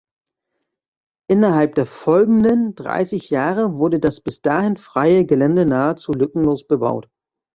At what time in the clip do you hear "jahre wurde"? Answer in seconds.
3.29-3.99